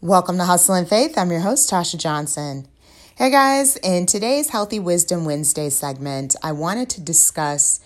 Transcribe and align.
Welcome 0.00 0.38
to 0.38 0.44
Hustle 0.44 0.76
and 0.76 0.88
Faith. 0.88 1.18
I'm 1.18 1.32
your 1.32 1.40
host, 1.40 1.68
Tasha 1.68 1.98
Johnson. 1.98 2.68
Hey 3.16 3.32
guys, 3.32 3.74
in 3.78 4.06
today's 4.06 4.50
Healthy 4.50 4.78
Wisdom 4.78 5.24
Wednesday 5.24 5.70
segment, 5.70 6.36
I 6.40 6.52
wanted 6.52 6.88
to 6.90 7.00
discuss 7.00 7.80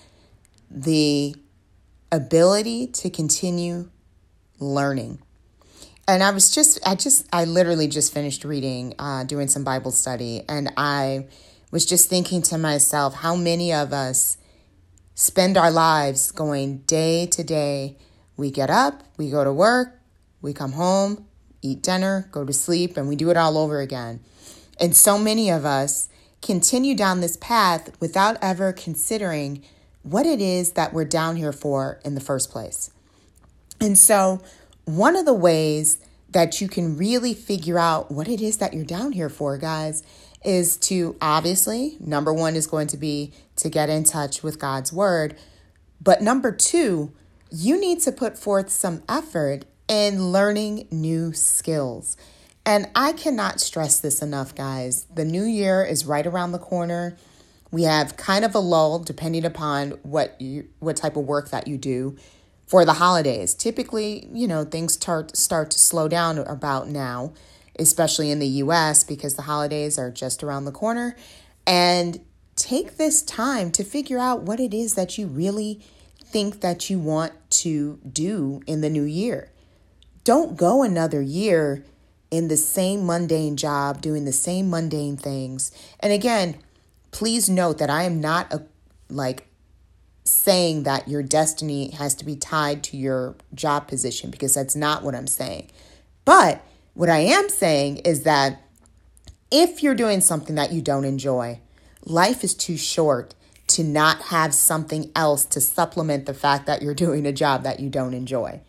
the 0.71 1.35
ability 2.13 2.89
to 2.89 3.09
continue 3.09 3.89
learning. 4.61 5.21
And 6.07 6.23
I 6.23 6.33
was 6.33 6.55
just, 6.55 6.87
I 6.87 6.97
just, 6.97 7.27
I 7.33 7.47
literally 7.47 7.89
just 7.89 8.13
finished 8.13 8.45
reading, 8.45 8.93
uh, 8.99 9.25
doing 9.25 9.49
some 9.49 9.65
Bible 9.65 9.91
study, 9.91 10.43
and 10.51 10.71
I 10.77 11.29
was 11.71 11.87
just 11.87 12.11
thinking 12.11 12.43
to 12.43 12.59
myself 12.59 13.15
how 13.15 13.37
many 13.37 13.73
of 13.73 13.95
us 13.95 14.37
spend 15.15 15.57
our 15.57 15.71
lives 15.71 16.31
going 16.31 16.81
day 16.81 17.25
to 17.29 17.43
day. 17.43 17.97
We 18.37 18.51
get 18.51 18.69
up, 18.69 19.03
we 19.17 19.31
go 19.31 19.45
to 19.45 19.53
work, 19.53 19.99
we 20.43 20.53
come 20.53 20.73
home, 20.73 21.27
eat 21.63 21.83
dinner, 21.83 22.29
go 22.33 22.45
to 22.45 22.53
sleep, 22.53 22.97
and 22.97 23.09
we 23.09 23.17
do 23.17 23.31
it 23.31 23.37
all 23.37 23.57
over 23.57 23.81
again. 23.81 24.21
And 24.81 24.95
so 24.95 25.17
many 25.17 25.51
of 25.51 25.65
us 25.65 26.09
continue 26.43 26.95
down 26.95 27.21
this 27.21 27.37
path 27.37 27.91
without 28.01 28.37
ever 28.43 28.73
considering 28.73 29.63
what 30.03 30.27
it 30.27 30.41
is 30.41 30.73
that 30.73 30.93
we're 30.93 31.05
down 31.05 31.37
here 31.37 31.53
for 31.53 32.01
in 32.05 32.15
the 32.15 32.21
first 32.21 32.51
place. 32.51 32.91
And 33.81 33.97
so, 33.97 34.41
one 34.85 35.17
of 35.17 35.25
the 35.25 35.35
ways 35.35 35.99
that 36.31 36.61
you 36.61 36.69
can 36.69 36.97
really 36.97 37.35
figure 37.35 37.79
out 37.79 38.11
what 38.11 38.27
it 38.27 38.41
is 38.41 38.59
that 38.59 38.75
you're 38.75 38.85
down 38.85 39.13
here 39.13 39.29
for, 39.29 39.57
guys, 39.59 40.03
is 40.45 40.77
to 40.77 41.17
obviously, 41.21 41.97
number 42.01 42.33
one 42.33 42.57
is 42.57 42.67
going 42.67 42.89
to 42.89 42.97
be 42.97 43.33
to 43.57 43.69
get 43.69 43.89
in 43.89 44.03
touch 44.03 44.43
with 44.43 44.59
God's 44.59 44.93
word. 44.93 45.37
But 46.01 46.23
number 46.23 46.51
two, 46.51 47.13
you 47.51 47.79
need 47.79 48.01
to 48.01 48.13
put 48.13 48.39
forth 48.39 48.71
some 48.71 49.03
effort 49.09 49.65
in 49.93 50.33
learning 50.33 50.89
new 50.91 51.35
skills. 51.35 52.17
And 52.65 52.89
I 52.97 53.13
cannot 53.13 53.61
stress 53.61 54.01
this 54.01 54.23
enough, 54.23 54.55
guys. 54.55 55.05
The 55.15 55.27
new 55.27 55.45
year 55.45 55.85
is 55.85 56.07
right 56.07 56.27
around 56.27 56.53
the 56.53 56.59
corner. 56.59 57.19
We 57.71 57.83
have 57.83 58.17
kind 58.17 58.43
of 58.43 58.55
a 58.55 58.59
lull 58.59 59.01
depending 59.01 59.45
upon 59.45 59.91
what 60.03 60.41
you 60.41 60.71
what 60.79 60.97
type 60.97 61.15
of 61.15 61.27
work 61.27 61.51
that 61.51 61.69
you 61.69 61.77
do 61.77 62.17
for 62.67 62.87
the 62.87 62.95
holidays. 62.95 63.53
Typically, 63.53 64.31
you 64.33 64.49
know, 64.49 64.65
things 64.65 64.95
start 64.95 65.37
start 65.37 65.71
to 65.73 65.79
slow 65.79 66.09
down 66.09 66.39
about 66.39 66.89
now, 66.89 67.35
especially 67.79 68.31
in 68.31 68.39
the 68.39 68.49
US 68.65 69.05
because 69.05 69.35
the 69.35 69.43
holidays 69.43 69.99
are 69.99 70.11
just 70.11 70.43
around 70.43 70.65
the 70.65 70.73
corner. 70.73 71.15
And 71.67 72.19
take 72.57 72.97
this 72.97 73.21
time 73.21 73.71
to 73.73 73.85
figure 73.85 74.19
out 74.19 74.41
what 74.41 74.59
it 74.59 74.73
is 74.73 74.95
that 74.95 75.19
you 75.19 75.27
really 75.27 75.83
think 76.25 76.63
that 76.63 76.89
you 76.89 76.99
want 76.99 77.35
to 77.51 78.01
do 78.11 78.63
in 78.67 78.81
the 78.81 78.89
new 78.89 79.05
year. 79.05 79.52
Don't 80.25 80.57
go 80.57 80.83
another 80.83 81.21
year 81.21 81.85
in 82.31 82.49
the 82.49 82.57
same 82.57 83.05
mundane 83.05 83.57
job, 83.57 84.01
doing 84.01 84.25
the 84.25 84.33
same 84.33 84.71
mundane 84.71 85.17
things. 85.17 85.71
And 86.01 86.13
again, 86.13 86.57
please 87.11 87.49
note 87.49 87.79
that 87.79 87.91
I 87.91 88.05
am 88.05 88.21
not 88.21 88.53
a, 88.53 88.63
like 89.11 89.47
saying 90.25 90.85
that 90.85 91.09
your 91.09 91.23
destiny 91.23 91.91
has 91.91 92.15
to 92.15 92.25
be 92.25 92.37
tied 92.37 92.83
to 92.85 92.97
your 92.97 93.35
job 93.55 93.89
position 93.89 94.31
because 94.31 94.55
that's 94.55 94.77
not 94.77 95.03
what 95.03 95.15
I'm 95.15 95.27
saying. 95.27 95.71
But 96.25 96.63
what 96.95 97.09
I 97.09 97.19
am 97.19 97.49
saying 97.49 97.99
is 97.99 98.23
that 98.23 98.63
if 99.51 99.83
you're 99.83 99.95
doing 99.95 100.21
something 100.21 100.55
that 100.55 100.73
you 100.73 100.81
don't 100.81 101.05
enjoy, 101.05 101.61
life 102.05 102.45
is 102.45 102.55
too 102.55 102.77
short 102.77 103.35
to 103.69 103.85
not 103.85 104.23
have 104.23 104.55
something 104.55 105.11
else 105.17 105.45
to 105.47 105.61
supplement 105.61 106.27
the 106.27 106.35
fact 106.35 106.67
that 106.67 106.83
you're 106.83 106.95
doing 107.07 107.27
a 107.27 107.33
job 107.33 107.63
that 107.65 107.81
you 107.81 107.91
don't 107.91 108.15
enjoy. 108.15 108.61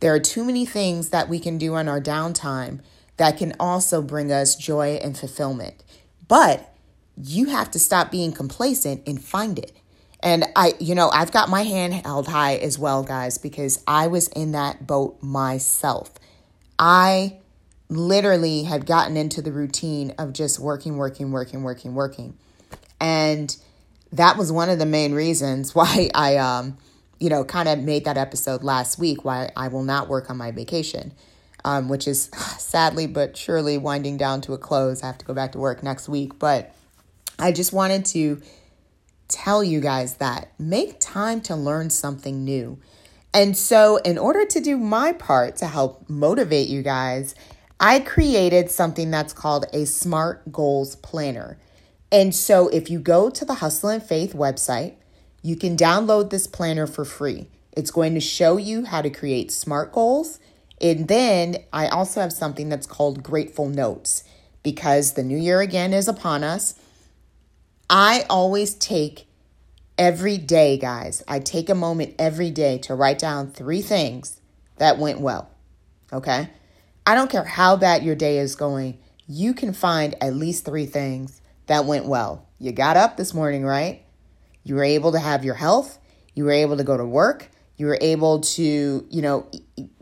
There 0.00 0.14
are 0.14 0.20
too 0.20 0.44
many 0.44 0.66
things 0.66 1.10
that 1.10 1.28
we 1.28 1.38
can 1.38 1.58
do 1.58 1.74
on 1.74 1.88
our 1.88 2.00
downtime 2.00 2.80
that 3.16 3.38
can 3.38 3.54
also 3.58 4.02
bring 4.02 4.30
us 4.30 4.54
joy 4.56 4.98
and 5.02 5.16
fulfillment. 5.16 5.82
But 6.28 6.74
you 7.16 7.46
have 7.46 7.70
to 7.70 7.78
stop 7.78 8.10
being 8.10 8.32
complacent 8.32 9.02
and 9.06 9.22
find 9.22 9.58
it. 9.58 9.72
And 10.20 10.44
I, 10.54 10.74
you 10.80 10.94
know, 10.94 11.08
I've 11.10 11.32
got 11.32 11.48
my 11.48 11.62
hand 11.62 11.94
held 11.94 12.28
high 12.28 12.56
as 12.56 12.78
well, 12.78 13.02
guys, 13.02 13.38
because 13.38 13.82
I 13.86 14.06
was 14.06 14.28
in 14.28 14.52
that 14.52 14.86
boat 14.86 15.22
myself. 15.22 16.12
I 16.78 17.38
literally 17.88 18.64
had 18.64 18.86
gotten 18.86 19.16
into 19.16 19.40
the 19.40 19.52
routine 19.52 20.14
of 20.18 20.32
just 20.32 20.58
working, 20.58 20.96
working, 20.96 21.32
working, 21.32 21.62
working, 21.62 21.94
working. 21.94 22.36
And 23.00 23.56
that 24.12 24.36
was 24.36 24.50
one 24.50 24.68
of 24.68 24.78
the 24.78 24.86
main 24.86 25.12
reasons 25.12 25.74
why 25.74 26.10
I 26.14 26.36
um 26.36 26.76
you 27.18 27.30
know, 27.30 27.44
kind 27.44 27.68
of 27.68 27.78
made 27.80 28.04
that 28.04 28.16
episode 28.16 28.62
last 28.62 28.98
week 28.98 29.24
why 29.24 29.50
I 29.56 29.68
will 29.68 29.82
not 29.82 30.08
work 30.08 30.30
on 30.30 30.36
my 30.36 30.50
vacation, 30.50 31.12
um, 31.64 31.88
which 31.88 32.06
is 32.06 32.30
sadly 32.58 33.06
but 33.06 33.36
surely 33.36 33.78
winding 33.78 34.16
down 34.16 34.40
to 34.42 34.52
a 34.52 34.58
close. 34.58 35.02
I 35.02 35.06
have 35.06 35.18
to 35.18 35.24
go 35.24 35.34
back 35.34 35.52
to 35.52 35.58
work 35.58 35.82
next 35.82 36.08
week. 36.08 36.38
But 36.38 36.74
I 37.38 37.52
just 37.52 37.72
wanted 37.72 38.04
to 38.06 38.40
tell 39.28 39.64
you 39.64 39.80
guys 39.80 40.14
that 40.16 40.52
make 40.58 41.00
time 41.00 41.40
to 41.42 41.56
learn 41.56 41.90
something 41.90 42.44
new. 42.44 42.78
And 43.34 43.56
so, 43.56 43.96
in 43.98 44.16
order 44.16 44.46
to 44.46 44.60
do 44.60 44.78
my 44.78 45.12
part 45.12 45.56
to 45.56 45.66
help 45.66 46.08
motivate 46.08 46.68
you 46.68 46.82
guys, 46.82 47.34
I 47.78 48.00
created 48.00 48.70
something 48.70 49.10
that's 49.10 49.34
called 49.34 49.66
a 49.74 49.84
SMART 49.84 50.50
Goals 50.50 50.96
Planner. 50.96 51.58
And 52.10 52.34
so, 52.34 52.68
if 52.68 52.88
you 52.88 52.98
go 52.98 53.28
to 53.28 53.44
the 53.44 53.54
Hustle 53.54 53.90
and 53.90 54.02
Faith 54.02 54.32
website, 54.32 54.94
you 55.46 55.54
can 55.54 55.76
download 55.76 56.30
this 56.30 56.48
planner 56.48 56.88
for 56.88 57.04
free. 57.04 57.46
It's 57.70 57.92
going 57.92 58.14
to 58.14 58.20
show 58.20 58.56
you 58.56 58.84
how 58.84 59.00
to 59.00 59.10
create 59.10 59.52
SMART 59.52 59.92
goals. 59.92 60.40
And 60.80 61.06
then 61.06 61.58
I 61.72 61.86
also 61.86 62.20
have 62.20 62.32
something 62.32 62.68
that's 62.68 62.86
called 62.86 63.22
Grateful 63.22 63.68
Notes 63.68 64.24
because 64.64 65.12
the 65.12 65.22
new 65.22 65.38
year 65.38 65.60
again 65.60 65.92
is 65.92 66.08
upon 66.08 66.42
us. 66.42 66.74
I 67.88 68.24
always 68.28 68.74
take 68.74 69.28
every 69.96 70.36
day, 70.36 70.78
guys, 70.78 71.22
I 71.28 71.38
take 71.38 71.70
a 71.70 71.76
moment 71.76 72.16
every 72.18 72.50
day 72.50 72.78
to 72.78 72.96
write 72.96 73.20
down 73.20 73.52
three 73.52 73.82
things 73.82 74.40
that 74.78 74.98
went 74.98 75.20
well. 75.20 75.48
Okay? 76.12 76.50
I 77.06 77.14
don't 77.14 77.30
care 77.30 77.44
how 77.44 77.76
bad 77.76 78.02
your 78.02 78.16
day 78.16 78.38
is 78.38 78.56
going, 78.56 78.98
you 79.28 79.54
can 79.54 79.72
find 79.72 80.16
at 80.20 80.34
least 80.34 80.64
three 80.64 80.86
things 80.86 81.40
that 81.66 81.84
went 81.84 82.06
well. 82.06 82.48
You 82.58 82.72
got 82.72 82.96
up 82.96 83.16
this 83.16 83.32
morning, 83.32 83.64
right? 83.64 84.02
You 84.66 84.74
were 84.74 84.84
able 84.84 85.12
to 85.12 85.20
have 85.20 85.44
your 85.44 85.54
health. 85.54 86.00
You 86.34 86.42
were 86.42 86.50
able 86.50 86.76
to 86.76 86.82
go 86.82 86.96
to 86.96 87.04
work. 87.04 87.50
You 87.76 87.86
were 87.86 87.98
able 88.00 88.40
to, 88.40 89.06
you 89.08 89.22
know, 89.22 89.46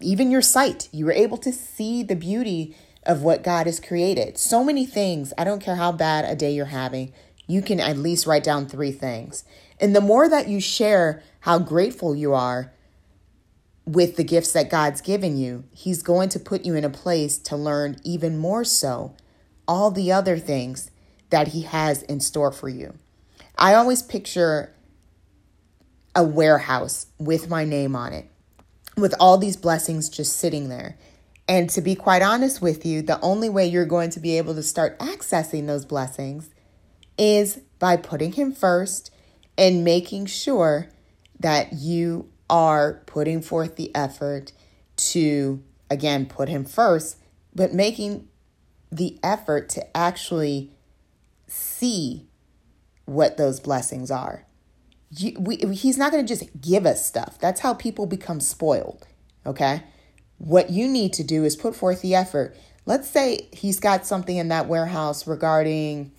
even 0.01 0.31
your 0.31 0.41
sight. 0.41 0.89
You 0.91 1.05
were 1.05 1.13
able 1.13 1.37
to 1.39 1.53
see 1.53 2.03
the 2.03 2.17
beauty 2.17 2.75
of 3.03 3.21
what 3.21 3.45
God 3.45 3.67
has 3.67 3.79
created. 3.79 4.39
So 4.39 4.65
many 4.65 4.87
things. 4.87 5.35
I 5.37 5.45
don't 5.45 5.61
care 5.61 5.77
how 5.77 5.93
bad 5.93 6.25
a 6.25 6.35
day 6.35 6.55
you're 6.55 6.65
having, 6.65 7.13
you 7.47 7.61
can 7.61 7.79
at 7.79 7.99
least 7.99 8.27
write 8.27 8.43
down 8.43 8.67
three 8.67 8.91
things. 8.91 9.45
And 9.79 9.95
the 9.95 10.01
more 10.01 10.31
that 10.31 10.49
you 10.49 10.63
share 10.63 11.23
how 11.41 11.59
grateful 11.59 12.17
you 12.17 12.33
are 12.33 12.73
with 13.85 14.17
the 14.17 14.25
gifts 14.25 14.53
that 14.53 14.71
God's 14.71 15.03
given 15.03 15.37
you, 15.37 15.65
He's 15.73 16.03
going 16.03 16.31
to 16.31 16.41
put 16.41 16.65
you 16.65 16.75
in 16.75 16.85
a 16.85 16.91
place 16.91 17.37
to 17.37 17.55
learn 17.55 17.97
even 18.03 18.39
more 18.39 18.65
so 18.65 19.15
all 19.69 19.91
the 19.91 20.11
other 20.11 20.39
things 20.39 20.91
that 21.29 21.49
He 21.49 21.63
has 21.63 22.03
in 22.05 22.21
store 22.21 22.51
for 22.51 22.71
you. 22.71 22.95
I 23.65 23.73
always 23.77 24.03
picture 24.03 24.75
a 26.15 26.23
warehouse 26.23 27.07
with 27.19 27.49
my 27.49 27.65
name 27.65 27.97
on 27.97 28.13
it, 28.13 28.29
with 28.95 29.15
all 29.19 29.39
these 29.39 29.57
blessings 29.57 30.11
just 30.11 30.37
sitting 30.37 30.69
there. 30.69 30.99
And 31.49 31.71
to 31.71 31.81
be 31.81 31.95
quite 31.95 32.21
honest 32.21 32.61
with 32.61 32.85
you, 32.85 33.01
the 33.01 33.19
only 33.23 33.49
way 33.49 33.67
you're 33.67 33.87
going 33.87 34.11
to 34.11 34.21
be 34.21 34.37
able 34.37 34.55
to 34.57 34.63
start 34.63 34.99
accessing 34.99 35.67
those 35.67 35.87
blessings 35.87 36.51
is 37.17 37.63
by 37.79 37.97
putting 37.97 38.33
Him 38.33 38.53
first 38.53 39.11
and 39.57 39.83
making 39.83 40.27
sure 40.27 40.91
that 41.41 41.73
you 41.73 42.29
are 42.51 43.03
putting 43.07 43.41
forth 43.41 43.77
the 43.77 43.97
effort 43.97 44.53
to, 44.97 45.63
again, 45.89 46.27
put 46.27 46.51
Him 46.51 46.67
first, 46.67 47.17
but 47.55 47.73
making 47.73 48.29
the 48.93 49.19
effort 49.23 49.71
to 49.71 49.97
actually 49.97 50.71
see 51.47 52.27
what 53.07 53.37
those 53.37 53.61
blessings 53.61 54.11
are. 54.11 54.45
You, 55.11 55.37
we, 55.39 55.57
he's 55.57 55.99
not 55.99 56.11
going 56.11 56.25
to 56.27 56.37
just 56.37 56.61
give 56.61 56.87
us 56.87 57.07
stuff. 57.07 57.39
That's 57.39 57.61
how 57.61 57.75
people 57.75 58.07
become 58.07 58.41
spoiled. 58.41 59.07
Okay. 59.47 59.83
What 60.39 60.71
you 60.71 60.89
need 60.89 61.13
to 61.15 61.25
do 61.25 61.45
is 61.45 61.57
put 61.57 61.77
forth 61.77 62.03
the 62.03 62.15
effort. 62.15 62.57
Let's 62.87 63.09
say 63.09 63.49
he's 63.53 63.81
got 63.81 64.07
something 64.07 64.37
in 64.37 64.49
that 64.49 64.67
warehouse 64.67 65.27
regarding, 65.27 66.13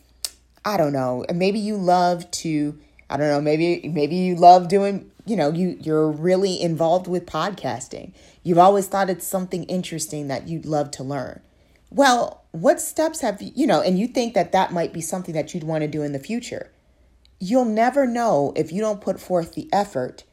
I 0.64 0.78
don't 0.78 0.94
know, 0.94 1.26
maybe 1.34 1.60
you 1.60 1.78
love 1.78 2.30
to, 2.32 2.80
I 3.10 3.18
don't 3.18 3.30
know, 3.30 3.42
maybe 3.42 3.88
maybe 3.88 4.16
you 4.16 4.36
love 4.36 4.68
doing, 4.68 5.12
you 5.26 5.36
know, 5.36 5.52
you 5.52 5.78
you're 5.82 6.10
really 6.10 6.60
involved 6.60 7.08
with 7.08 7.26
podcasting. 7.26 8.14
You've 8.42 8.58
always 8.58 8.88
thought 8.88 9.10
it's 9.10 9.28
something 9.28 9.66
interesting 9.66 10.28
that 10.30 10.48
you'd 10.48 10.66
love 10.66 10.90
to 10.92 11.04
learn. 11.04 11.42
Well, 11.92 12.46
what 12.52 12.82
steps 12.82 13.22
have 13.22 13.42
you, 13.42 13.52
you 13.54 13.68
know, 13.68 13.82
and 13.82 14.00
you 14.00 14.08
think 14.08 14.34
that 14.34 14.52
that 14.54 14.72
might 14.72 14.94
be 14.94 15.02
something 15.02 15.36
that 15.36 15.54
you'd 15.54 15.64
want 15.64 15.82
to 15.82 15.88
do 15.88 16.02
in 16.02 16.14
the 16.14 16.20
future. 16.20 16.72
You'll 17.40 17.66
never 17.66 18.08
know 18.08 18.54
if 18.56 18.72
you 18.72 18.82
don't 18.82 19.02
put 19.02 19.20
forth 19.20 19.54
the 19.54 19.70
effort 19.74 20.24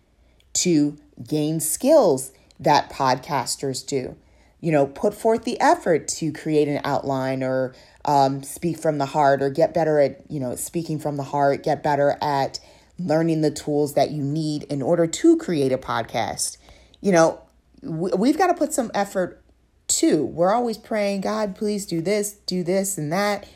to 0.55 0.97
gain 1.27 1.61
skills 1.61 2.33
that 2.61 2.91
podcasters 2.91 3.85
do. 3.87 4.17
you 4.63 4.71
know, 4.71 4.87
put 4.87 5.13
forth 5.13 5.45
the 5.45 5.61
effort 5.61 6.07
to 6.07 6.33
create 6.33 6.69
an 6.69 6.81
outline 6.85 7.43
or 7.43 7.75
um, 8.05 8.45
speak 8.45 8.79
from 8.79 8.97
the 8.99 9.07
heart 9.07 9.43
or 9.43 9.51
get 9.51 9.75
better 9.75 9.99
at, 9.99 10.23
you 10.31 10.39
know, 10.39 10.55
speaking 10.55 11.01
from 11.01 11.17
the 11.17 11.25
heart, 11.25 11.65
get 11.65 11.83
better 11.83 12.17
at 12.23 12.61
learning 12.97 13.41
the 13.41 13.51
tools 13.51 13.95
that 13.95 14.13
you 14.13 14.23
need 14.23 14.63
in 14.65 14.81
order 14.81 15.07
to 15.09 15.37
create 15.37 15.73
a 15.73 15.79
podcast. 15.79 16.59
You 17.01 17.11
know, 17.11 17.41
we've 17.83 18.39
got 18.39 18.47
to 18.47 18.55
put 18.55 18.73
some 18.73 18.93
effort 18.95 19.43
too. 19.89 20.25
We're 20.25 20.55
always 20.55 20.79
praying, 20.79 21.23
God, 21.23 21.57
please 21.57 21.85
do 21.85 22.01
this, 22.01 22.35
do 22.47 22.63
this 22.63 22.97
and 22.97 23.13
that. 23.13 23.49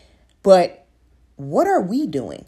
But 0.43 0.87
what 1.37 1.69
are 1.69 1.81
we 1.81 2.09
doing? 2.09 2.47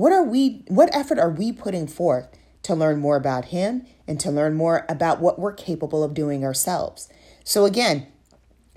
What 0.00 0.12
are 0.12 0.22
we 0.22 0.64
what 0.68 0.88
effort 0.96 1.18
are 1.18 1.28
we 1.28 1.52
putting 1.52 1.86
forth 1.86 2.26
to 2.62 2.74
learn 2.74 3.00
more 3.00 3.16
about 3.16 3.46
him 3.46 3.84
and 4.08 4.18
to 4.20 4.30
learn 4.30 4.54
more 4.54 4.86
about 4.88 5.20
what 5.20 5.38
we're 5.38 5.52
capable 5.52 6.02
of 6.02 6.14
doing 6.14 6.42
ourselves? 6.42 7.10
So 7.44 7.66
again, 7.66 8.06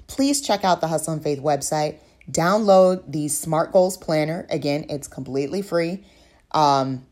please 0.08 0.42
check 0.42 0.66
out 0.66 0.82
the 0.82 0.90
Hustle 0.90 1.14
and 1.14 1.24
Faith 1.24 1.40
website. 1.40 2.00
Download 2.30 3.10
the 3.10 3.30
Smart 3.30 3.72
Goals 3.72 3.96
Planner. 3.96 4.46
Again, 4.50 4.86
it's 4.90 5.08
completely 5.08 5.62
free. 5.62 6.04
Um, 6.52 7.06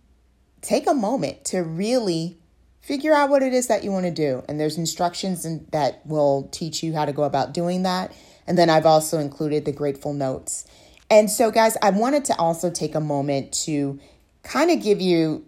take 0.62 0.88
a 0.88 0.94
moment 0.94 1.46
to 1.46 1.60
really 1.60 2.38
figure 2.82 3.14
out 3.14 3.30
what 3.30 3.42
it 3.42 3.54
is 3.54 3.68
that 3.68 3.82
you 3.82 3.94
want 3.94 4.08
to 4.08 4.12
do. 4.12 4.44
And 4.50 4.60
there's 4.60 4.78
instructions 4.78 5.46
in, 5.46 5.68
that 5.72 6.06
will 6.06 6.50
teach 6.52 6.84
you 6.84 6.94
how 6.94 7.06
to 7.06 7.14
go 7.14 7.24
about 7.24 7.54
doing 7.54 7.84
that. 7.84 8.12
And 8.46 8.58
then 8.58 8.70
I've 8.70 8.86
also 8.86 9.20
included 9.20 9.64
the 9.64 9.72
grateful 9.72 10.12
notes. 10.12 10.66
And 11.12 11.30
so, 11.30 11.52
guys, 11.52 11.76
I 11.82 11.90
wanted 11.90 12.24
to 12.26 12.38
also 12.38 12.72
take 12.72 12.96
a 12.96 13.02
moment 13.02 13.52
to 13.66 14.00
kind 14.44 14.72
of 14.72 14.82
give 14.82 15.02
you 15.02 15.46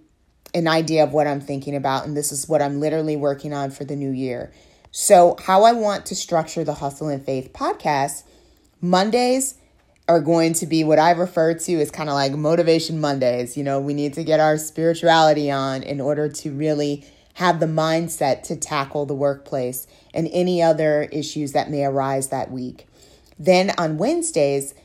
an 0.54 0.68
idea 0.68 1.06
of 1.06 1.14
what 1.14 1.26
I'm 1.26 1.40
thinking 1.40 1.74
about. 1.74 2.06
And 2.06 2.18
this 2.18 2.34
is 2.34 2.50
what 2.50 2.62
I'm 2.62 2.82
literally 2.82 3.16
working 3.16 3.54
on 3.54 3.72
for 3.72 3.86
the 3.86 3.96
new 3.96 4.12
year. 4.12 4.52
So, 4.92 5.38
how 5.42 5.64
I 5.64 5.72
want 5.72 6.06
to 6.08 6.16
structure 6.16 6.66
the 6.66 6.74
Hustle 6.74 7.08
and 7.08 7.26
Faith 7.26 7.54
podcast 7.54 8.24
Mondays 8.82 9.56
are 10.10 10.20
going 10.20 10.52
to 10.52 10.66
be 10.68 10.84
what 10.84 11.00
I 11.00 11.12
refer 11.12 11.54
to 11.54 11.80
as 11.80 11.90
kind 11.90 12.10
of 12.10 12.16
like 12.16 12.34
motivation 12.34 13.00
Mondays. 13.00 13.56
You 13.56 13.64
know, 13.64 13.80
we 13.80 13.94
need 13.94 14.16
to 14.16 14.24
get 14.26 14.42
our 14.42 14.58
spirituality 14.58 15.50
on 15.50 15.82
in 15.82 16.02
order 16.02 16.28
to 16.28 16.52
really 16.52 17.06
have 17.36 17.62
the 17.62 17.68
mindset 17.68 18.44
to 18.44 18.58
tackle 18.58 19.06
the 19.06 19.16
workplace 19.16 19.88
and 20.14 20.28
any 20.34 20.62
other 20.62 21.04
issues 21.04 21.54
that 21.54 21.72
may 21.72 21.86
arise 21.86 22.28
that 22.28 22.52
week. 22.52 22.86
Then 23.40 23.72
on 23.78 23.98
Wednesdays, 23.98 24.76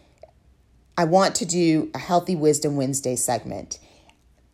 I 0.99 1.05
want 1.05 1.37
to 1.37 1.47
do 1.47 1.93
a 1.95 1.99
Healthy 1.99 2.35
Wisdom 2.35 2.75
Wednesday 2.75 3.15
segment. 3.15 3.79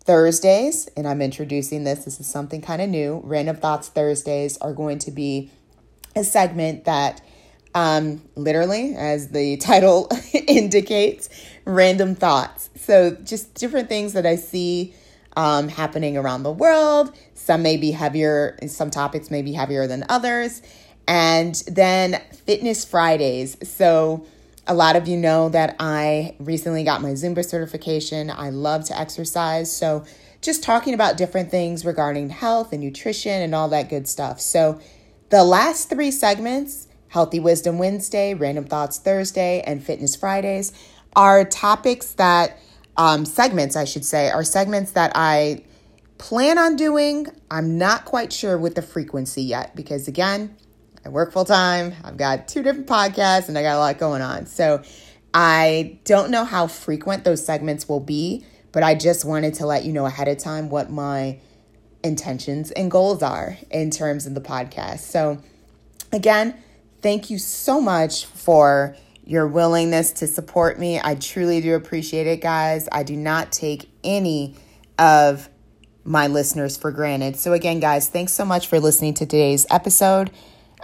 Thursdays, 0.04 0.86
and 0.94 1.08
I'm 1.08 1.22
introducing 1.22 1.84
this, 1.84 2.04
this 2.04 2.20
is 2.20 2.26
something 2.26 2.60
kind 2.60 2.82
of 2.82 2.90
new. 2.90 3.22
Random 3.24 3.56
Thoughts 3.56 3.88
Thursdays 3.88 4.58
are 4.58 4.74
going 4.74 4.98
to 4.98 5.10
be 5.10 5.50
a 6.14 6.22
segment 6.22 6.84
that 6.84 7.22
um, 7.74 8.20
literally, 8.36 8.94
as 8.94 9.30
the 9.30 9.56
title 9.62 10.10
indicates, 10.34 11.30
random 11.64 12.14
thoughts. 12.14 12.68
So, 12.76 13.12
just 13.24 13.54
different 13.54 13.88
things 13.88 14.12
that 14.12 14.26
I 14.26 14.36
see 14.36 14.92
um, 15.38 15.68
happening 15.68 16.18
around 16.18 16.42
the 16.42 16.52
world. 16.52 17.16
Some 17.32 17.62
may 17.62 17.78
be 17.78 17.90
heavier, 17.90 18.58
some 18.66 18.90
topics 18.90 19.30
may 19.30 19.40
be 19.40 19.54
heavier 19.54 19.86
than 19.86 20.04
others. 20.10 20.60
And 21.08 21.54
then 21.66 22.20
Fitness 22.44 22.84
Fridays. 22.84 23.56
So, 23.66 24.26
a 24.66 24.74
lot 24.74 24.96
of 24.96 25.06
you 25.06 25.16
know 25.16 25.48
that 25.50 25.76
I 25.78 26.36
recently 26.38 26.84
got 26.84 27.02
my 27.02 27.10
Zumba 27.10 27.44
certification. 27.44 28.30
I 28.30 28.50
love 28.50 28.84
to 28.86 28.98
exercise. 28.98 29.74
So, 29.74 30.04
just 30.40 30.62
talking 30.62 30.92
about 30.92 31.16
different 31.16 31.50
things 31.50 31.86
regarding 31.86 32.28
health 32.28 32.72
and 32.72 32.82
nutrition 32.82 33.40
and 33.42 33.54
all 33.54 33.68
that 33.70 33.88
good 33.88 34.06
stuff. 34.06 34.40
So, 34.40 34.80
the 35.30 35.44
last 35.44 35.88
three 35.88 36.10
segments 36.10 36.88
Healthy 37.08 37.38
Wisdom 37.38 37.78
Wednesday, 37.78 38.34
Random 38.34 38.64
Thoughts 38.64 38.98
Thursday, 38.98 39.62
and 39.64 39.84
Fitness 39.84 40.16
Fridays 40.16 40.72
are 41.14 41.44
topics 41.44 42.12
that, 42.14 42.58
um, 42.96 43.24
segments, 43.24 43.76
I 43.76 43.84
should 43.84 44.04
say, 44.04 44.30
are 44.30 44.42
segments 44.42 44.90
that 44.92 45.12
I 45.14 45.62
plan 46.18 46.58
on 46.58 46.74
doing. 46.74 47.28
I'm 47.52 47.78
not 47.78 48.04
quite 48.04 48.32
sure 48.32 48.58
with 48.58 48.74
the 48.74 48.82
frequency 48.82 49.42
yet 49.42 49.76
because, 49.76 50.08
again, 50.08 50.56
I 51.04 51.08
work 51.08 51.32
full 51.32 51.44
time. 51.44 51.94
I've 52.02 52.16
got 52.16 52.48
two 52.48 52.62
different 52.62 52.86
podcasts 52.86 53.48
and 53.48 53.58
I 53.58 53.62
got 53.62 53.76
a 53.76 53.78
lot 53.78 53.98
going 53.98 54.22
on. 54.22 54.46
So 54.46 54.82
I 55.32 55.98
don't 56.04 56.30
know 56.30 56.44
how 56.44 56.66
frequent 56.66 57.24
those 57.24 57.44
segments 57.44 57.88
will 57.88 58.00
be, 58.00 58.44
but 58.72 58.82
I 58.82 58.94
just 58.94 59.24
wanted 59.24 59.54
to 59.54 59.66
let 59.66 59.84
you 59.84 59.92
know 59.92 60.06
ahead 60.06 60.28
of 60.28 60.38
time 60.38 60.70
what 60.70 60.90
my 60.90 61.38
intentions 62.02 62.70
and 62.70 62.90
goals 62.90 63.22
are 63.22 63.58
in 63.70 63.90
terms 63.90 64.26
of 64.26 64.34
the 64.34 64.40
podcast. 64.40 65.00
So, 65.00 65.42
again, 66.12 66.54
Thank 67.04 67.28
you 67.28 67.36
so 67.36 67.82
much 67.82 68.24
for 68.24 68.96
your 69.26 69.46
willingness 69.46 70.12
to 70.12 70.26
support 70.26 70.78
me. 70.78 70.98
I 71.04 71.16
truly 71.16 71.60
do 71.60 71.74
appreciate 71.74 72.26
it, 72.26 72.40
guys. 72.40 72.88
I 72.90 73.02
do 73.02 73.14
not 73.14 73.52
take 73.52 73.90
any 74.02 74.56
of 74.98 75.50
my 76.02 76.28
listeners 76.28 76.78
for 76.78 76.90
granted. 76.90 77.36
So, 77.36 77.52
again, 77.52 77.78
guys, 77.78 78.08
thanks 78.08 78.32
so 78.32 78.46
much 78.46 78.68
for 78.68 78.80
listening 78.80 79.12
to 79.14 79.26
today's 79.26 79.66
episode. 79.68 80.30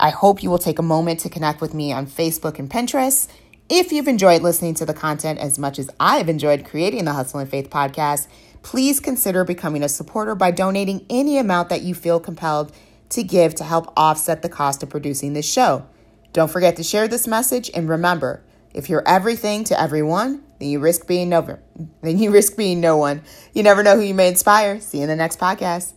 I 0.00 0.08
hope 0.08 0.42
you 0.42 0.48
will 0.48 0.58
take 0.58 0.78
a 0.78 0.82
moment 0.82 1.20
to 1.20 1.28
connect 1.28 1.60
with 1.60 1.74
me 1.74 1.92
on 1.92 2.06
Facebook 2.06 2.58
and 2.58 2.70
Pinterest. 2.70 3.28
If 3.68 3.92
you've 3.92 4.08
enjoyed 4.08 4.40
listening 4.40 4.72
to 4.76 4.86
the 4.86 4.94
content 4.94 5.38
as 5.38 5.58
much 5.58 5.78
as 5.78 5.90
I've 6.00 6.30
enjoyed 6.30 6.64
creating 6.64 7.04
the 7.04 7.12
Hustle 7.12 7.40
and 7.40 7.50
Faith 7.50 7.68
podcast, 7.68 8.26
please 8.62 8.98
consider 8.98 9.44
becoming 9.44 9.82
a 9.82 9.90
supporter 9.90 10.34
by 10.34 10.52
donating 10.52 11.04
any 11.10 11.36
amount 11.36 11.68
that 11.68 11.82
you 11.82 11.94
feel 11.94 12.18
compelled 12.18 12.72
to 13.10 13.22
give 13.22 13.54
to 13.56 13.64
help 13.64 13.92
offset 13.94 14.40
the 14.40 14.48
cost 14.48 14.82
of 14.82 14.88
producing 14.88 15.34
this 15.34 15.50
show. 15.50 15.86
Don't 16.32 16.50
forget 16.50 16.76
to 16.76 16.82
share 16.82 17.06
this 17.06 17.26
message 17.26 17.70
and 17.74 17.86
remember, 17.86 18.42
if 18.72 18.88
you're 18.88 19.06
everything 19.06 19.64
to 19.64 19.78
everyone, 19.78 20.42
then 20.60 20.70
you 20.70 20.78
risk 20.78 21.06
being 21.06 21.28
no 21.28 21.58
then 22.00 22.18
you 22.18 22.30
risk 22.30 22.56
being 22.56 22.80
no 22.80 22.96
one. 22.96 23.22
You 23.52 23.62
never 23.62 23.82
know 23.82 23.96
who 23.96 24.02
you 24.02 24.14
may 24.14 24.28
inspire. 24.28 24.80
See 24.80 24.98
you 24.98 25.02
in 25.04 25.10
the 25.10 25.16
next 25.16 25.38
podcast. 25.38 25.92